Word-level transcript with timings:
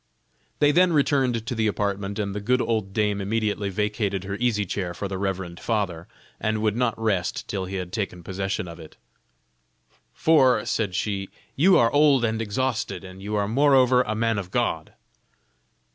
They 0.57 0.71
then 0.71 0.93
returned 0.93 1.45
to 1.45 1.53
the 1.53 1.67
apartment, 1.67 2.17
and 2.17 2.33
the 2.33 2.41
good 2.41 2.59
old 2.59 2.91
dame 2.91 3.21
immediately 3.21 3.69
vacated 3.69 4.23
her 4.23 4.33
easy 4.37 4.65
chair 4.65 4.95
for 4.95 5.07
the 5.07 5.19
reverend 5.19 5.59
father, 5.59 6.07
and 6.39 6.59
would 6.63 6.75
not 6.75 6.99
rest 6.99 7.47
till 7.47 7.65
he 7.65 7.75
had 7.75 7.93
taken 7.93 8.23
possession 8.23 8.67
of 8.67 8.79
it. 8.79 8.97
"For," 10.11 10.65
said 10.65 10.95
she, 10.95 11.29
"you 11.55 11.77
are 11.77 11.91
old 11.91 12.25
and 12.25 12.41
exhausted, 12.41 13.03
and 13.03 13.21
you 13.21 13.35
are 13.35 13.47
moreover 13.47 14.01
a 14.01 14.15
man 14.15 14.39
of 14.39 14.49
God." 14.49 14.93